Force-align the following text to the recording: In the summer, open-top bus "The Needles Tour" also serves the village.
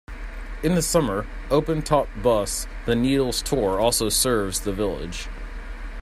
In 0.63 0.73
the 0.73 0.81
summer, 0.81 1.27
open-top 1.51 2.07
bus 2.23 2.65
"The 2.87 2.95
Needles 2.95 3.43
Tour" 3.43 3.79
also 3.79 4.09
serves 4.09 4.61
the 4.61 4.73
village. 4.73 5.27